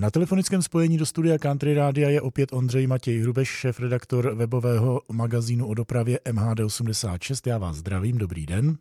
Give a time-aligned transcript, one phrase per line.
[0.00, 5.66] Na telefonickém spojení do studia Country Rádia je opět Ondřej Matěj Hrubeš, šéf-redaktor webového magazínu
[5.66, 7.50] o dopravě MHD86.
[7.50, 8.76] Já vás zdravím, dobrý den.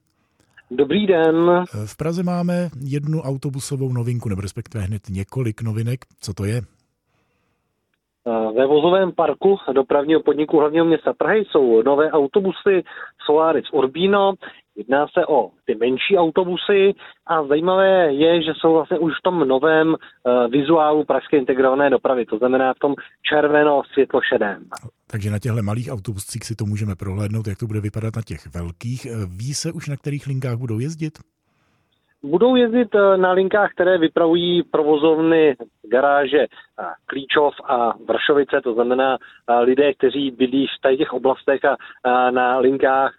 [0.72, 1.36] Dobrý den.
[1.86, 6.06] V Praze máme jednu autobusovou novinku, nebo respektive hned několik novinek.
[6.20, 6.62] Co to je?
[8.56, 12.84] Ve vozovém parku dopravního podniku hlavního města Prahy jsou nové autobusy
[13.26, 14.34] Solaris Urbino.
[14.76, 16.94] Jedná se o ty menší autobusy
[17.28, 19.96] a zajímavé je, že jsou vlastně už v tom novém uh,
[20.52, 22.96] vizuálu pražské integrované dopravy, to znamená v tom
[23.30, 24.66] červeno světlo šedém.
[25.12, 28.54] Takže na těchto malých autobuscích si to můžeme prohlédnout, jak to bude vypadat na těch
[28.54, 29.08] velkých.
[29.38, 31.14] Ví se už, na kterých linkách budou jezdit?
[32.24, 36.48] Budou jezdit eh, na linkách, které vypravují provozovny garáže eh,
[37.06, 39.18] Klíčov a Vršovice, to znamená
[39.62, 41.60] lidé, kteří bydlí v těch oblastech
[42.04, 43.14] a na linkách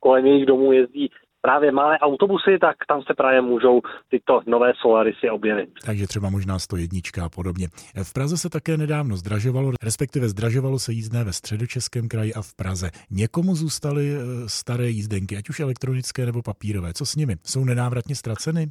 [0.00, 1.10] kolem jejich domů jezdí
[1.42, 5.70] právě malé autobusy, tak tam se právě můžou tyto nové Solarisy objevit.
[5.84, 7.68] Takže třeba možná 101 a podobně.
[8.02, 12.54] V Praze se také nedávno zdražovalo, respektive zdražovalo se jízdné ve středočeském kraji a v
[12.54, 12.90] Praze.
[13.10, 16.92] Někomu zůstaly eh, staré jízdenky, ať už elektronické nebo papírové.
[16.92, 17.36] Co s nimi?
[17.44, 18.70] Jsou nenávratně ztraceny?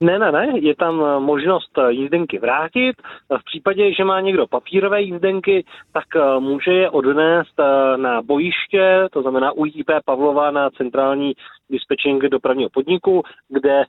[0.00, 2.96] Ne, ne, ne, je tam eh, možnost eh, jízdenky vrátit.
[3.40, 7.54] V případě, že má někdo papírové jízdenky, tak eh, může je odnést
[7.96, 11.32] na bojiště, to znamená u IP Pavlova na centrální
[11.70, 13.84] dispečing dopravního podniku, kde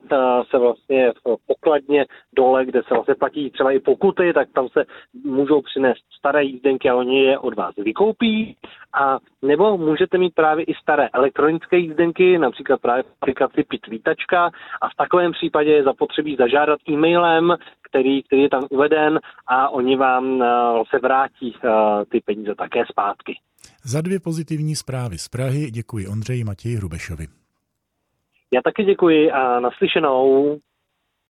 [0.50, 4.86] se vlastně v pokladně dole, kde se vlastně platí třeba i pokuty, tak tam se
[5.24, 8.58] můžou přinést staré jízdenky a oni je od vás vykoupí.
[8.94, 14.46] A nebo můžete mít právě i staré elektronické jízdenky, například právě v aplikaci Pitvítačka
[14.82, 17.56] a v takovém případě je zapotřebí zažádat e-mailem,
[17.90, 20.44] který, který je tam uveden a oni vám
[20.90, 21.56] se vrátí
[22.10, 23.36] ty peníze také zpátky.
[23.84, 27.28] Za dvě pozitivní zprávy z Prahy děkuji Ondřeji Matěji Hrubešovi.
[28.54, 30.58] Já taky děkuji a naslyšenou.